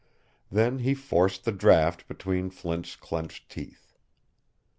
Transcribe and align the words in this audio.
Then 0.51 0.79
he 0.79 0.95
forced 0.95 1.45
the 1.45 1.51
draught 1.51 2.07
between 2.07 2.49
Flint's 2.49 2.95
clenched 2.95 3.49
teeth. 3.51 3.93